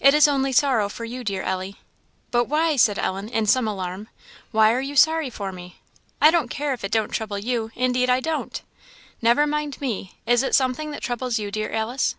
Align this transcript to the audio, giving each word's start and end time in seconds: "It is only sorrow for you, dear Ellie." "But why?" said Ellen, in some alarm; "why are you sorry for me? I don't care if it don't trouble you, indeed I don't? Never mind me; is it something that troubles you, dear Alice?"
"It 0.00 0.14
is 0.14 0.26
only 0.26 0.50
sorrow 0.50 0.88
for 0.88 1.04
you, 1.04 1.22
dear 1.22 1.42
Ellie." 1.42 1.76
"But 2.32 2.46
why?" 2.46 2.74
said 2.74 2.98
Ellen, 2.98 3.28
in 3.28 3.46
some 3.46 3.68
alarm; 3.68 4.08
"why 4.50 4.72
are 4.72 4.80
you 4.80 4.96
sorry 4.96 5.30
for 5.30 5.52
me? 5.52 5.76
I 6.20 6.32
don't 6.32 6.48
care 6.50 6.72
if 6.72 6.82
it 6.82 6.90
don't 6.90 7.12
trouble 7.12 7.38
you, 7.38 7.70
indeed 7.76 8.10
I 8.10 8.18
don't? 8.18 8.60
Never 9.22 9.46
mind 9.46 9.80
me; 9.80 10.18
is 10.26 10.42
it 10.42 10.56
something 10.56 10.90
that 10.90 11.02
troubles 11.04 11.38
you, 11.38 11.52
dear 11.52 11.70
Alice?" 11.70 12.16